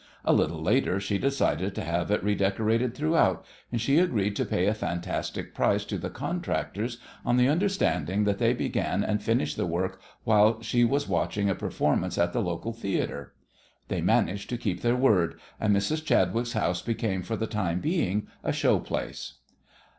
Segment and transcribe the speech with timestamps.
[0.25, 4.65] A little later she decided to have it redecorated throughout, and she agreed to pay
[4.65, 9.67] a fantastic price to the contractors on the understanding that they began and finished the
[9.67, 13.33] work while she was watching a performance at the local theatre!
[13.89, 16.03] They managed to keep their word, and Mrs.
[16.03, 19.35] Chadwick's house became for the time being a show place.